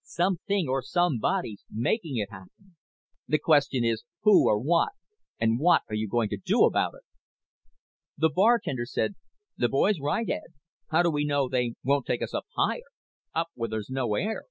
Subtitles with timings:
[0.03, 2.75] Something or somebody's making it happen.
[3.27, 4.93] The question is who or what,
[5.39, 7.03] and what are you going to do about it?"
[8.17, 9.13] The bartender said,
[9.57, 10.55] "The boy's right, Ed.
[10.89, 12.81] How do we know they won't take us up higher
[13.35, 14.39] up where there's no air?